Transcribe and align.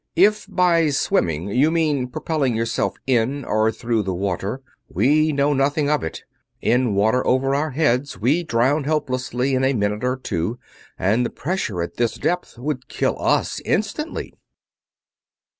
"If 0.15 0.47
by 0.49 0.89
'swimming' 0.89 1.49
you 1.49 1.69
mean 1.69 2.07
propelling 2.07 2.55
yourself 2.55 2.95
in 3.05 3.45
or 3.45 3.71
through 3.71 4.01
the 4.01 4.15
water, 4.15 4.63
we 4.89 5.31
know 5.31 5.53
nothing 5.53 5.91
of 5.91 6.03
it. 6.03 6.23
In 6.59 6.95
water 6.95 7.23
over 7.27 7.53
our 7.53 7.69
heads 7.69 8.17
we 8.19 8.43
drown 8.43 8.85
helplessly 8.85 9.53
in 9.53 9.63
a 9.63 9.73
minute 9.73 10.03
or 10.03 10.17
two, 10.17 10.57
and 10.97 11.23
the 11.23 11.29
pressure 11.29 11.83
at 11.83 11.97
this 11.97 12.15
depth 12.15 12.57
would 12.57 12.87
kill 12.87 13.15
us 13.21 13.59
instantly." 13.63 14.33